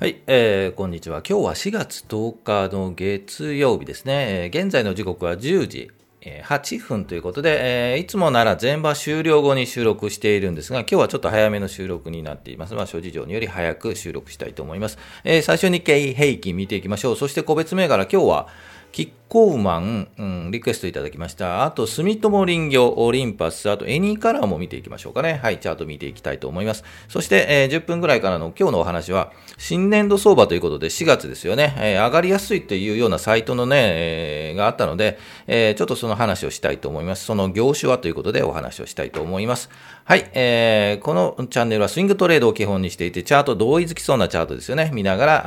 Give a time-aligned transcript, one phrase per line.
[0.00, 1.18] はい、えー、こんにちは。
[1.18, 4.44] 今日は4月10日の月曜日ですね。
[4.44, 5.90] えー、現在の時刻は10時、
[6.22, 12.72] えー、8分ということで、えー、いつもなら全場終了後に収録しているんですが、今日はちょっと早めの収録になっています。
[12.72, 14.96] まあ、諸事情により早く収録したいと思います。
[15.22, 17.16] えー、最初に日経平均見ていきましょう。
[17.16, 18.48] そして個別銘柄、今日は、
[18.92, 21.62] キッコーマン、うん、リクエストいただきました。
[21.62, 25.38] あと、住友林業、オリンパス、あと、エニーカラーも見ていきましょうかね。
[25.40, 26.82] はい、チャート見ていきたいと思います。
[27.08, 31.76] そして、えー、10分ぐらいからの今日のお話は、新年度相場ということで4月ですよね。
[31.78, 35.16] えー、上がりやすいというようなサイトのね、えー、があったので、
[35.46, 37.24] え、ちょっとその話をしたいと思います。
[37.24, 39.70] その業種はということでお話をしたいと思います。
[40.06, 44.90] はい、えー、このチャンネルはスイングトレードを基本にしていて、チャート同意づきそうなチャートですよね。
[44.92, 45.42] 見ながら、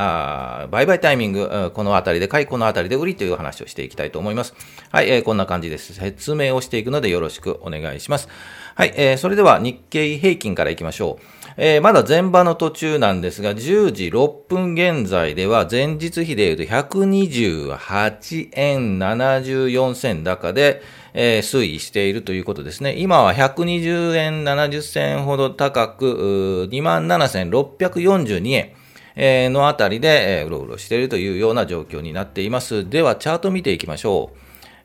[0.61, 4.53] あ売買タイミング、このあたりで買い、このあたりで売りという話をしてしていきたいと思います。
[4.91, 5.93] はい、えー、こんな感じです。
[5.93, 8.29] 説明をしていくのでよろしくお願いします。
[8.75, 11.25] はい、えー、それでは日経平均からいきましょう。
[11.57, 20.81] えー、まだ前場の途中なんですが、10時6分現在では前日比で言うと128円74銭高で、
[21.13, 22.95] えー、推移しているということですね。
[22.97, 28.83] 今は120円70銭ほど高く、27,642円。
[29.16, 32.89] えーのあたりで、えー、うろうろしているというような状況になっています。
[32.89, 34.38] では、チャート見ていきましょう。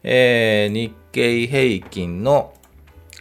[0.02, 2.52] えー、日経平均の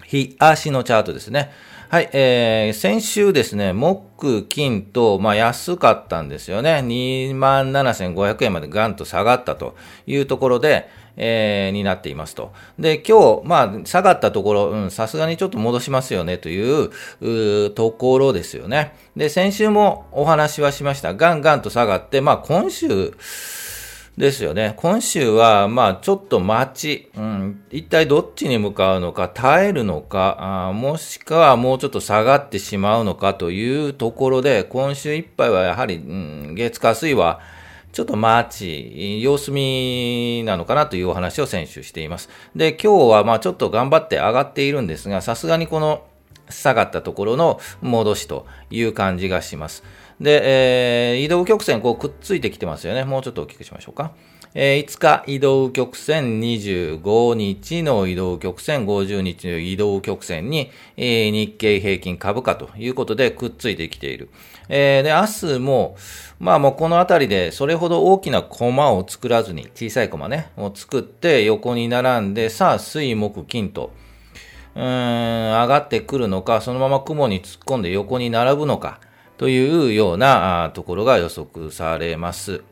[0.05, 1.51] 日足のチャートですね。
[1.89, 6.83] はい、えー、先週ですね、木、金と、まあ、安かったんですよね。
[6.85, 12.51] 27,500円までガンと下がったというところで、えー、になっていますと。
[12.77, 18.93] で、今日、まあ、下がったところ、うん、さすがにちょっと戻しますよねといううところですよね。
[19.15, 21.13] で、先週もお話はしました。
[21.13, 23.13] ガンガンと下がって、まあ、今週、
[24.17, 24.73] ですよね。
[24.77, 37.39] 今週は、まあ、ちょっと待ち、うん、一体どっちに向かうのか、耐えるのか、あもしくはもうちょっと下がってしまうのかというところで、今週いっぱいはやはり、うん、月火水は、
[37.93, 42.29] ちょっと待ち、様子見なのかなというお話を先週しています。
[42.55, 46.03] で、今日はまあちょっと頑張って上がっているんですが、さすがにこの
[46.49, 49.83] 下がったところの戻しという感じがします。
[50.19, 53.03] で、えー、移動曲線こうくっついてきてますよね。
[53.03, 54.13] もうちょっと大きくしましょうか。
[54.59, 64.29] えー、5日移動曲線、25日の移動曲線、50日の移動曲線に、えー、日経平均株価ということでくっついてきている。
[64.69, 65.95] えー、で、明日も、
[66.39, 73.91] まあもうこのあたりでそれほど大きなコマを作らずに、小さいコマね、を作って横に並んで、さあ水木金と、
[74.75, 78.99] うーん、上がってくるのか、そのまま雲に突っ込んで横に並ぶのか、
[79.37, 82.63] というようなところが予測されます。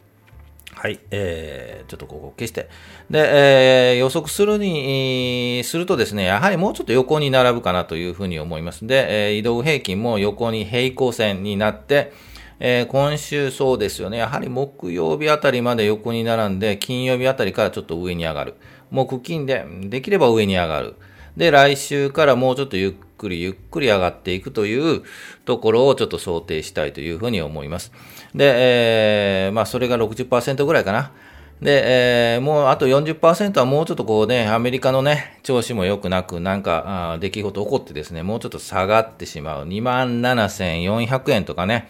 [0.75, 2.69] はい、えー、ちょっとここを消して。
[3.09, 12.11] で、えー、予測するに、するとですね、やはりもうちょっと横に並ぶかなというふうに思いますで、えー、移動平均も横に平行線になって、
[12.59, 18.55] えー、今週そうですよね、やはり木曜日あたりまで横に並んで、金曜日あたりからちょっと上に上がる。
[18.91, 20.95] 木金で、できれば上に上がる。
[21.37, 25.03] で、来週からもうちょっとゆっくりゆっくり上がっていくという
[25.45, 27.91] ところをちょっと想定したいというふうに思います。
[28.33, 31.11] で、えー、まあ、それが60%ぐらいかな。
[31.61, 39.67] で、えー、もうあと40%はもうちょっとこうね、アメリカのね、調子も良くなく、なんか、あ出来事起こってですね、もうちょっと下がってしまう。
[39.67, 41.87] 27,400円とかね、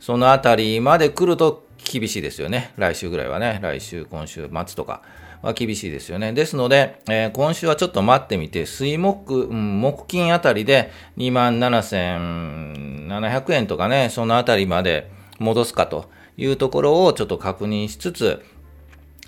[0.00, 2.72] そのあたりまで来ると厳しいですよね。
[2.76, 5.02] 来週ぐらいはね、来週、今週末とか。
[5.44, 6.32] は厳しいですよね。
[6.32, 18.42] ですので、えー、今週はちょっと待ってみて、水木、うん、木金あたりで27,700円とかね、そのあたりまで戻すかというところをちょっと確認しつつ、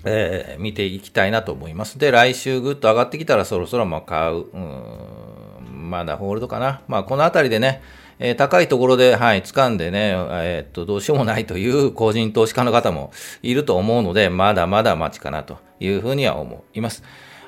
[0.03, 1.99] えー、見ていきたいなと思います。
[1.99, 6.81] で、来週ぐっと上がってきたらそろそろまあ買う、うん、まだホールドかな。
[6.87, 7.81] まあこのあたりでね、
[8.19, 13.11] えー、高いところで、はい、掴んでね、えー、っと、どうしようもないという個人投資家の方も
[13.43, 17.03] いると思うので、まだまだ待ちかなというふうには思います。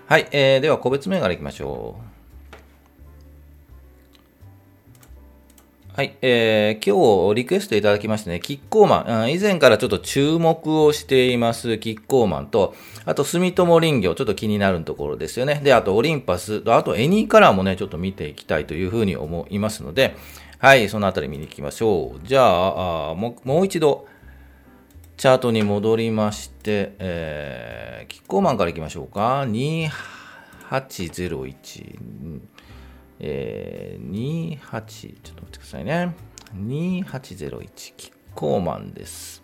[0.05, 2.19] はい、えー、では個別銘柄いきましょう。
[5.99, 12.73] はい、えー、今日リクエストいただきましてね、キッコーマン、以前からちょっと注目をしています、キッコーマンと、
[13.03, 15.59] あと、住友林業、ちょっと気になるところですよね。
[15.61, 20.15] で、あと、オリンパス、あと、エニーカラーもね、ちょっと見ていきたいというふうに思いますので、
[20.59, 22.27] はい、そのあたり見に行きましょう。
[22.27, 24.05] じゃあ、もう一度、
[25.15, 29.45] チャートに戻りまして、えー、キッコーマンから行きましょうか。
[29.47, 31.97] 2801、
[33.21, 36.13] えー、28、ちょっと待ってくださいね。
[36.53, 39.41] 2801、キッコーマンです。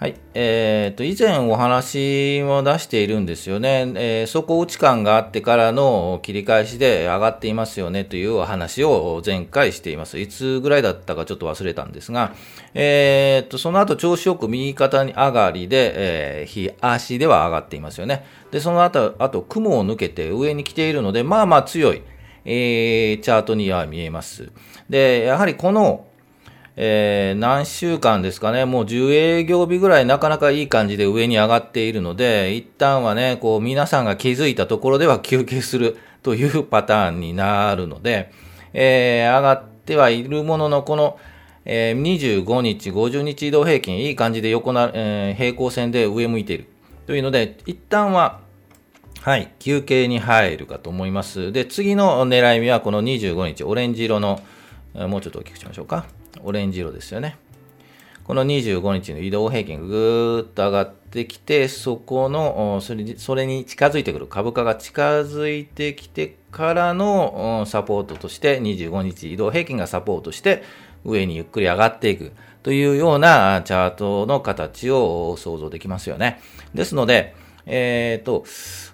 [0.00, 0.14] はい。
[0.32, 3.92] えっ、ー、と、以前お話も出しているんですよね。
[3.96, 10.18] えー、底打ち感があってからの切り返しで上がっていますよねというお話を前回しています。
[10.18, 12.32] いつぐらいだったかちょっと忘れたんですが、
[12.72, 15.92] えっ、ー、と、その後調子よく右肩に上がりで、
[16.40, 18.24] えー、日足では上がっていますよね。
[18.52, 22.00] で、その後、あと雲を抜けて上に来ているので、まあまあ強い、
[22.46, 24.50] えー、チャートには見えます。
[24.88, 26.06] で、やはりこの、
[26.82, 38.32] えー、何週間ですかね、もう10営業日ぐらいなかなかいい感じで上に上がっているので、一旦はね、こう皆さんが気づいたところでは休憩するというパターンになるので、
[38.72, 41.18] えー、上がってはいるものの、この、
[41.66, 46.66] えー、25日、50日移動平均、いい感じで横な、えー、平行線で上向いている。
[47.06, 48.40] というので、一旦は、
[49.20, 51.52] はい、休憩に入るかと思います。
[51.52, 54.40] で、次の狙い目はこの25日、オレンジ色の、
[54.94, 56.06] もうちょっと大きくしましょうか。
[56.44, 57.36] オレンジ色ですよね。
[58.24, 70.62] この25日の移動平均がぐーっと上がってきて、そこの、それそれに近づいてくる、株価が近づいてきてからのサポートとして、25日移動平均がサポートして、
[71.04, 72.32] 上にゆっくり上がっていく
[72.62, 76.40] というようなチャートの形を想像できますよね。
[76.74, 77.34] ですので、
[77.66, 78.44] えっ、ー、と、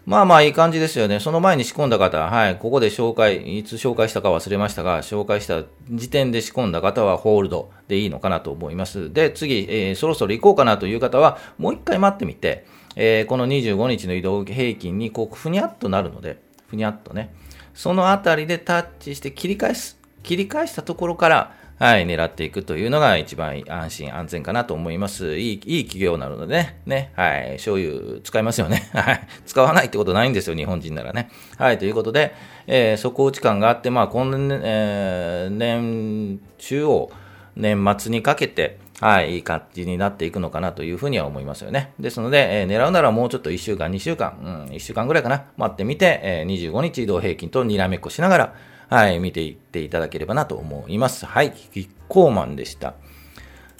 [0.05, 1.21] まあまあいい感じですよね。
[1.21, 9.13] その前に仕込んだ方、はい、ここで紹介、いつ紹介したか忘れましたが、紹介した時点で仕込んだ方はホールドでいいのかなと思います。
[9.13, 17.35] で、次、えー、そろそろ行こうかなという方は、もう一回待ってみて、えー、この25日の移動平均にこう、ふにゃっとなるので、ふにゃっとね、
[17.75, 19.99] そのあたりでタッチして切り返す。
[20.23, 25.37] 切り返したところから、はい、狙っていくというのが一番安心安全かなと思います。
[25.37, 28.89] いい、いい企業なのでね、ね、はい、醤油使いますよね。
[28.97, 31.29] はい、使わないってことないんですよ、日本人ならね。
[31.59, 32.35] はい、ということで、
[32.67, 37.11] えー、底打ち感があって、まあ、今年、えー、年中央、
[37.57, 41.93] 年末にかけて、はい、いい感じになっていくのかなというふうには思いますよね。
[42.01, 48.55] ですので、えー、狙うならもうちょっと1週間、2週間、うん、1週間ぐらいかな、待ってみて、えー、25日移動平均とにらめっこしながら、
[48.89, 51.27] はい、見ていっていただければなと思います。
[51.27, 52.95] はい、キッコーマンでした。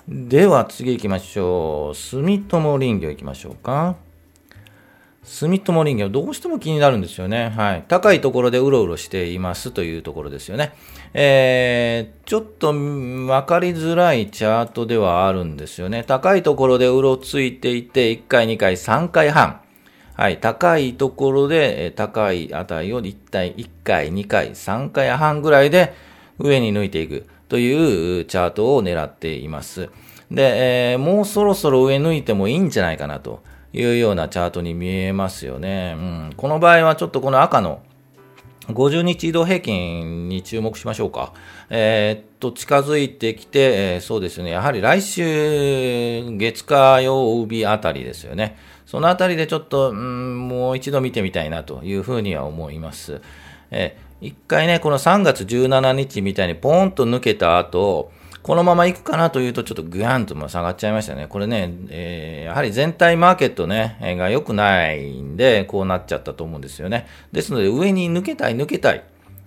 [0.09, 1.95] では次行きましょう。
[1.97, 3.97] 住友林業行きましょうか。
[5.25, 7.51] 住友林業、どうしても気になるんですよね。
[7.51, 7.85] はい。
[7.89, 10.73] 高いところでうろうろしていますというところですよね。
[11.15, 16.05] えー、ちょっと分かりづらいチャートではあるんですよね。
[16.05, 19.61] 高いところでうろついていて、1回、2回、3回半。
[20.17, 25.93] はい、高いところで、高い値を一体1回、2回、3回半ぐらいで
[26.39, 29.91] 上に抜いていくというチャートを狙っています。
[30.31, 33.43] で、えー、もうそろそろ上抜いてもいいんじゃないかなと
[33.75, 35.95] いうようなチャートに見えますよね。
[35.97, 37.83] うん、この場合はちょっとこの赤の
[38.69, 41.33] 50日移動平均に注目しましょうか。
[41.71, 44.51] えー、っと、近づいてきて、えー、そうですね。
[44.51, 48.57] やはり来週、月火曜日あたりですよね。
[48.87, 53.21] そのあたりでちょっと、うん、もう一度見てみたいなというふうには思います。
[53.71, 58.11] え、一回ね、この3月17日みたいにポーンと抜けた後、
[58.43, 61.27] このまま行くかなというと、ちょっとぐやんと下がっちゃいましたね。
[61.27, 67.09] これね、えー、やはり全体マーケットね、えー、が良くないんで、こうなっちゃったと思うんですよね。
[67.33, 69.03] ですので、上に抜けたい、抜けたい。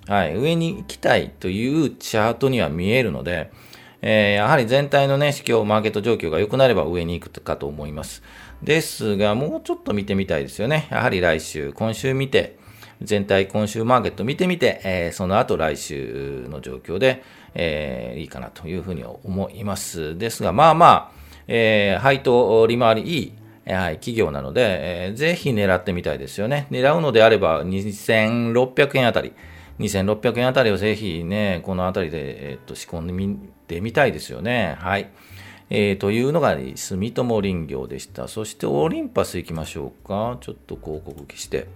[0.08, 3.52] はい、上に行きたいというチャートには見えるので、
[4.02, 8.22] えー、やはり全体のね、市況、マーケット状況が良くなれば上に行くかと思います。
[8.64, 10.88] ですが、もうちょっと見てみたいですよね。
[10.92, 12.58] やはり来週、今週見て、
[13.02, 17.24] 全体今週マーケット見てみて、えー、その後来週の状況で、
[17.56, 20.18] えー、いいかなというふうに思います。
[20.18, 21.12] ですが、まあまあ、
[21.48, 23.34] えー、配当利回りい
[23.68, 26.68] い、はい、企業なので、えー、ぜひ狙ってみたいですよね。
[26.70, 29.34] 狙うのであれば、2600円あたり、
[29.80, 34.76] 2600円あたりをぜひね、このあたりで、えー、っと仕込んでみてみたいですよね。
[34.80, 35.10] はい。
[35.70, 38.28] えー、というのが、住友林業でした。
[38.28, 40.38] そしてオリンパス行きましょうか。
[40.42, 41.68] ちょっと広告消して。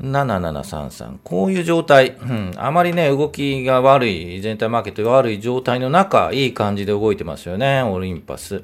[0.00, 1.18] 7733。
[1.24, 2.16] こういう状態。
[2.20, 2.52] うん。
[2.56, 8.62] あまりね、動きが悪い、全体マーケットが悪い状態の中、いい感じで動いてますよね、オリンパス。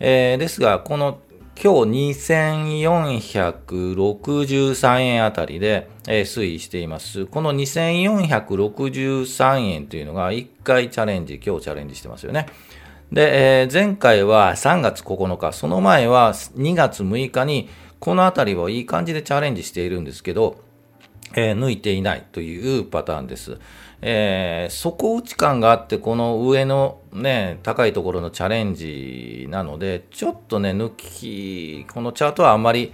[0.00, 1.18] えー、ですが、この
[1.62, 7.26] 今日2463円あたりで、えー、推移しています。
[7.26, 12.46] この2463円というのが1回チャレンジ、今日チャレンジしてますよね。
[13.14, 17.68] で、えー、前回は3月9日、その前は2月6日に、
[18.00, 20.56] このあたりをいい感じでチャレンジしているんですけど、
[21.36, 23.58] えー、抜いていないというパターンです。
[24.02, 32.92] えー、底打ち感があって、この上のね、高いところのチャレンジなので、ちょっとね、抜き、このチャートはあんまり、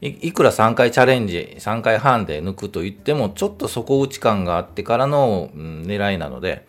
[0.00, 6.66] いくら3回チャレンジ、3回半で抜くと言っても、ちょっと底打ち感があってからの、うん、狙いなので、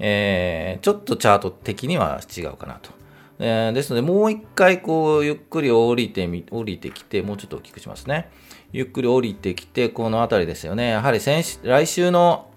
[0.00, 2.90] えー、ちょっとチャート的には違うかなと。
[3.38, 8.30] えー、ですので、もう一回、こう、ゆっくり降りてみ、降りてきて、もうちょっと大きくしますね。
[8.72, 10.90] ゆっくり降りてきて、この辺りですよね。
[10.90, 12.50] やはり先来週の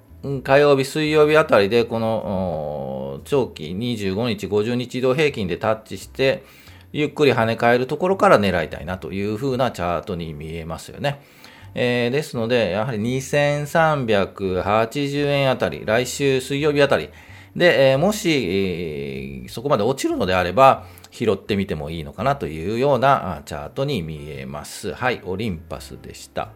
[0.43, 6.43] 火曜日、水曜日あたりで、この長期25日、50日移動平均でタッチして、
[6.93, 11.21] ゆっくり跳ね返るところから狙いたいなという風なチャートに見えますよね。
[11.75, 17.09] えー、ですので、やはり2380円あたり、来週水曜日あたり、
[17.55, 24.93] で、えー、もし、えー、そこまで落ちるのであれば、拾ってみてもいいのかなというようなチャートに見えます。
[24.93, 26.50] はい、オリンパスでした。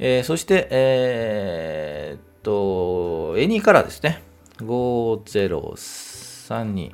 [0.00, 4.24] えー、そして、えー、っと、エニーカラーですね。
[4.58, 6.92] 5032。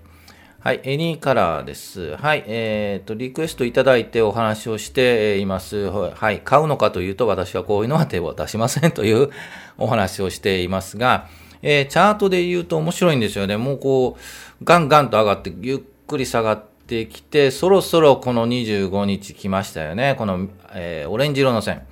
[0.60, 2.16] はい、エニーカラーです。
[2.16, 5.90] はい、えー、っと、リクエストいただいてお話をしています。
[5.90, 9.28] はい、買うのかというと、私はこういうのは手を出しませんという
[9.76, 11.28] お話をしていますが、
[11.66, 13.56] えー、チャートで言うと面白いんですよね。
[13.56, 20.14] もうこう、ガンガンと上がって、ゆっくり下がってきて、そろそろこの25日来ましたよね。
[20.18, 21.86] この、えー、オレンジ色の線、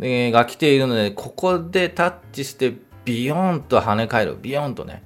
[0.00, 2.74] えー、が来ているので、ここでタッチして
[3.04, 4.36] ビヨーンと跳ね返る。
[4.42, 5.04] ビヨーンとね。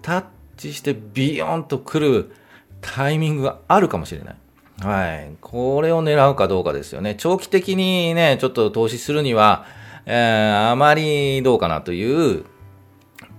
[0.00, 0.24] タッ
[0.56, 2.32] チしてビヨーンと来る
[2.80, 4.36] タイミングがあるかもしれない。
[4.80, 5.36] はい。
[5.42, 7.16] これを狙うかどうかですよね。
[7.18, 9.66] 長期的にね、ちょっと投資するには、
[10.06, 12.46] えー、あまりどうかなという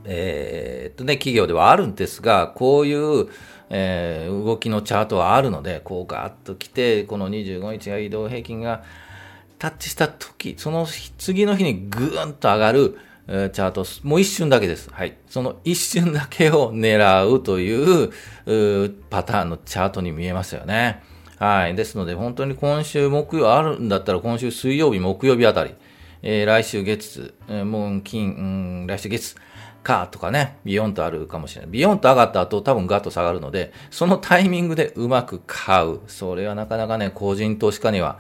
[0.08, 3.28] えー、っとね、企業ではあるんですが、こういう、
[3.70, 8.84] えー、動きのチャートはあるので、こうガーッと来て、この25日が移動平均が
[9.60, 10.88] タッチした時、その
[11.18, 12.98] 次の日にぐーんと上がる、
[13.28, 14.90] えー、チャート、もう一瞬だけです。
[14.92, 15.18] はい。
[15.28, 18.12] その一瞬だけを狙うという
[18.46, 21.04] うパターンのチャートに見えますよね。
[21.38, 21.76] はい。
[21.76, 25.76] ですので、本当に今週木曜あるんだったら、今週水曜日、木曜日あたり、
[26.22, 29.36] えー、来週月、えー、もう金、うん、来週月、
[29.88, 31.72] かとかね、ビヨンとあるかもしれない。
[31.72, 36.02] ビヨンと上がった後多分ガッと下がるので、そのタイミングでうまく買う。
[36.08, 38.20] それはなかなかね、個人投資家には、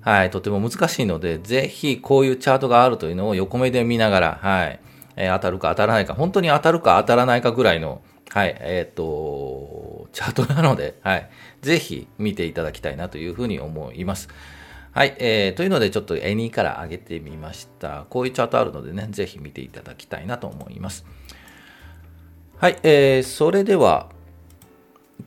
[0.00, 4.80] はい、とても難しいので、ぜひこういうチャートがあるというのを横目で見ながら、はい、
[5.14, 11.30] えー、当たるか当たらないか、本当に当たるか当たらないかぐらいの、はい、えっ、と、チャートなので、はい、
[11.62, 14.28] ぜひ見ていただきたいなというふうに思います。
[14.96, 18.06] はい、えー、というのでちょっと Any から上げてみました。
[18.08, 21.04] こういうチャートあるのでね、ぜひ見ていただきたいなと思います。
[22.56, 24.08] はい、えー、それでは、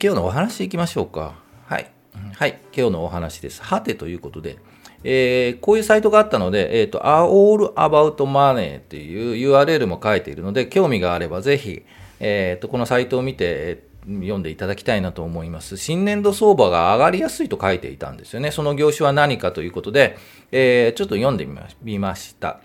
[0.02, 1.36] 今日のお話いきましょうか。
[1.68, 1.92] はい、
[2.34, 3.62] はい、今日のお話です。
[3.62, 4.58] はてということで、
[5.04, 11.84] えー、こういうサイトがあったので、えっ、ー、と、All About Money という URL も書いているので、興味があればぜひ、
[12.20, 15.78] えっ、ー、と、このサイトを見て、読んでいただきたいなと思います。
[15.78, 18.52] 新年度相場が上がりやすいと書いていたんですよね。
[18.52, 20.18] その業種は何かということで、
[20.52, 21.46] えー、ちょっと読んで
[21.84, 22.60] みました。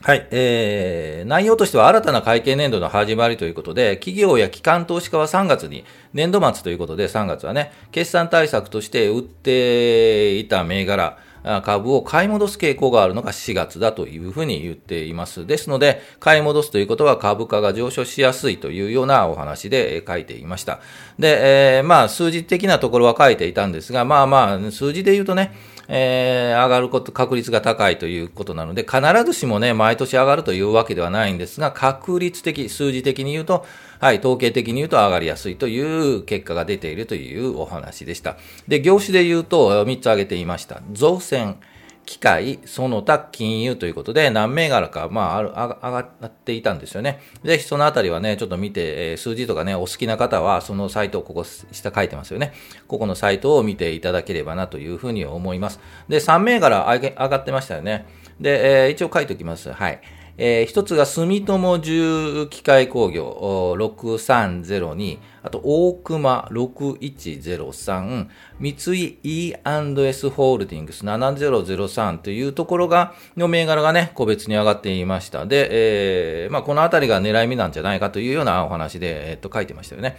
[0.00, 11.18] はい、えー、内容としては新たな会計年度の始まりということで、企業や機関投資家は3月に、年度末ということで3月はね、決算対策として売っていた銘柄、
[11.64, 15.46] 株を買い戻す傾向があるのが4月だというふうに言っています。
[15.46, 20.80] ですので、買い戻すということは株価が上昇しやすいというようなお話で書いていました。
[21.18, 25.52] で、えー、まあ、数字的なところは書いていたんですが、まあまあ、数字で言うとね、
[25.88, 33.66] えー、上がること、確率が高いということなので、必ずしもね、毎年上がるというわけではないんですが、確率的、数字的に言うと、
[34.02, 35.80] はい、統計的に言うと上がりやすいとい
[36.16, 38.36] う結果が出ているというお話でした。
[38.66, 40.82] で、業種で言うと、3つ挙げていました。
[40.90, 41.60] 造船、
[42.04, 47.20] 機械、その他金融ということで、何銘柄か、まあ、ある、上がっていたんですよね。
[47.44, 52.54] ぜひそのあたりはね、ちょっと見て、え、数字とかね、お好きな方は、そのサイトをここ下書いてますよね。
[52.88, 55.78] ここのサイトを見ていただければなというふうに思います。
[56.08, 58.04] で、3銘柄上げ上がってましたよね。
[58.40, 59.72] で、えー、一応書いておきます。
[59.72, 60.00] はい。
[60.38, 75.46] えー、一つが住友重機械工業6302、あと大熊6103、三井 E&S ホールディングス7003というところが、の銘柄がね、個別に上がっていました。
[75.46, 80.16] で、えー、まあ、このあたりが狙い目なんじゃないかというようなお話で、えー、っと、書いてましたよね。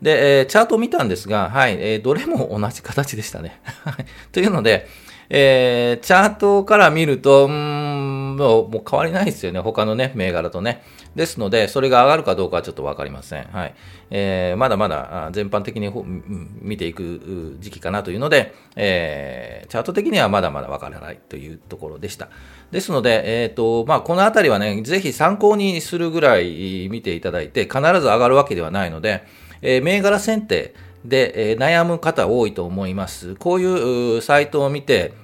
[0.00, 3.60] で、えー、チャートを見たんですが、はい、えー、どれも同じ形でしたね。
[4.32, 4.88] というので、
[5.34, 9.60] えー、チャートから見ると、ん、もうもう変わりないですよね。
[9.60, 10.82] 他のね、銘柄とね。
[11.14, 13.44] ですので、それが上がるかどうかはちょっとわかりません。
[13.44, 13.74] はい。
[14.10, 15.90] えー、まだまだ全般的に
[16.60, 22.28] 見ていく時期かなというので、えー、チャート的にはまだまだわからないというところでした。
[22.70, 29.24] ですので、えっ、ー、と、まあ、このあたりはね、ぜひ参考にするぐらい見ていただいて、必ず上がるわけではないので、
[29.62, 30.74] えー、銘柄選定
[31.06, 33.34] で、えー、悩む方多いと思います。
[33.36, 35.21] こういうサイトを見て、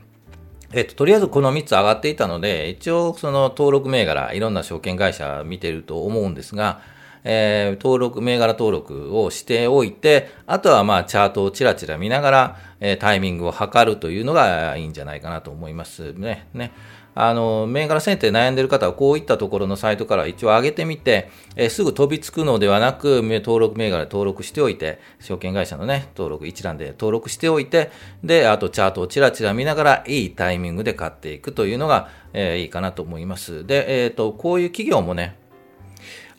[0.72, 6.80] えっと、とりあえずこの3つ上がっていたので、一応その登録銘柄、いろんな証券会社見てると思うんですが、
[7.24, 16.48] えー、登録、銘柄登録をしておいて、あとはまあチャートをちらちら見ながら、えー、タイミングを測るというのがいいんじゃないかなと思いますね。
[16.52, 16.72] ね。
[17.20, 27.90] あの、銘柄選定悩んでる方はこういったところのサイトから一応上げてみて、え、すぐ飛びつくのではなく、登録銘柄登録しておいて、証券会社のね、登録一覧で登録しておいて、
[28.22, 33.66] で、あとチャートをちらちら見ながら、いいタイミングで買っていくというのが、えー、いいかなと思います。
[33.66, 35.36] で、えっ、ー、と、こういう企業もね、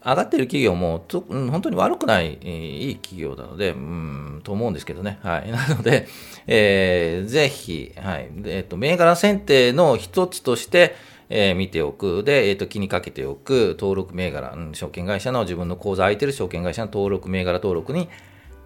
[0.05, 5.19] 上がってる企業もと、本当に悪くない、いい企業なので、うん、と思うんですけどね。
[5.23, 5.51] はい。
[5.51, 6.07] なので、
[6.47, 8.29] えー、ぜひ、はい。
[8.45, 10.95] えっ、ー、と、銘柄選定の一つとして、
[11.29, 12.23] えー、見ておく。
[12.23, 13.75] で、えっ、ー、と、気にかけておく。
[13.79, 18.09] 登録銘柄、うん、証券会社の自分の口座空いてる証券会社の登録銘柄登録に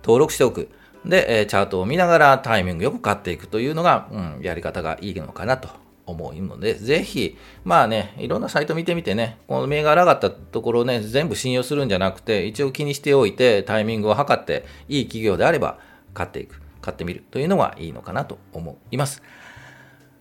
[0.03, 0.69] 登録しておく。
[1.05, 15.77] で、え、チャートを見ながらタイミングよく買っていくというのが、うん、やり方がいいのかなと思うので、ぜひ、まあね、いろんなサイト見てみてね、この銘柄上がったところをね、全部信用するんじゃなくて、一応気にしておいて、タイミングを測って、いい企業であれば
[16.13, 19.21] 買っていく、買ってみるというのがいいのかなと思います。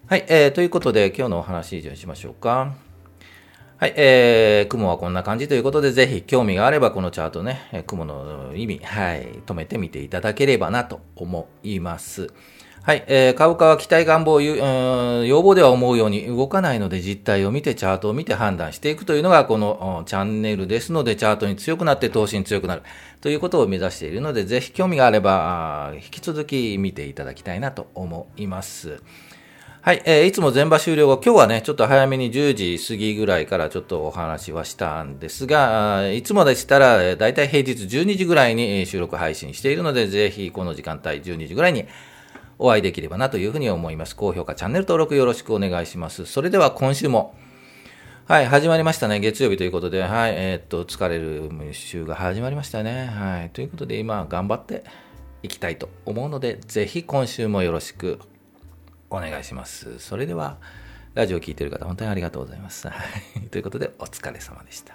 [0.06, 2.74] はい、えー、ということで、今日のお話以上にしましょうか。
[3.82, 12.32] はい、えー、雲はこんな感じということで、ぜひ興味があればこのチャートね、雲の意味、はい、止めてみていただければなと思います。
[12.84, 22.82] はい、えー、株価は期待願望、要望では思うように動かないので実態を見てチャートを見て判断していくというのがこのチャンネルですのでチャートに強くなって投資に強くなる
[23.20, 29.00] ということを目指しているのでぜひ興味があれば引き続き見ていただきたいなと思います。
[29.82, 41.86] はい、えー、いつも全場終了後、今日はね、ちょっと早めに10時過ぎぐらいからちょっとお話はしたんですが、いつもでしたら、だいたい平日12時ぐらいに収録配信しているので、ぜひこの時間帯12時ぐらいに
[42.62, 44.14] お会いできればなというふうに思います。
[44.14, 46.26] 高評価、チャンネル登録よろしくお願いします。
[46.26, 47.34] それでは今週も、
[48.26, 49.18] はい、始まりましたね。
[49.18, 53.06] 月曜日ということで、はい、えー、っと、疲れる週が始まりましたね。
[53.06, 54.84] はい、ということで、今、頑張って
[55.42, 58.20] いきたいと思うので、ぜひ今週もよろしく
[59.10, 59.98] お願いします。
[59.98, 60.58] それでは、
[61.14, 62.86] ラジオ聴いてる方、本当にありがとうございます。
[62.88, 62.94] は
[63.44, 64.94] い、ということで、お疲れ様でした。